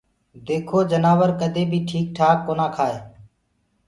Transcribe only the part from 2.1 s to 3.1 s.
ٺآڪوُ ڪونآ ڪآٽي